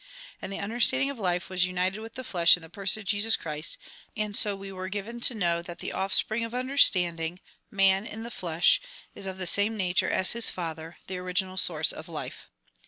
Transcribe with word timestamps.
And 0.41 0.51
the 0.51 0.57
understanding 0.57 1.11
of 1.11 1.19
life 1.19 1.47
was 1.47 1.67
united 1.67 1.99
with 1.99 2.15
the 2.15 2.23
flesh 2.23 2.57
in 2.57 2.63
the 2.63 2.71
person 2.71 3.01
of 3.01 3.05
Jesus 3.07 3.35
Christ, 3.35 3.77
and 4.17 4.35
so 4.35 4.55
we 4.55 4.71
were 4.71 4.89
given 4.89 5.19
to 5.19 5.35
know 5.35 5.61
that 5.61 5.77
the 5.77 5.91
offspring 5.93 6.43
of 6.43 6.55
under 6.55 6.75
standing, 6.75 7.39
man 7.69 8.07
in 8.07 8.23
the 8.23 8.31
flesh, 8.31 8.81
is 9.13 9.27
of 9.27 9.37
the 9.37 9.45
same 9.45 9.77
nature 9.77 10.09
as 10.09 10.31
his 10.31 10.49
Father, 10.49 10.97
the 11.05 11.19
original 11.19 11.55
source 11.55 11.91
of 11.91 12.09
life. 12.09 12.47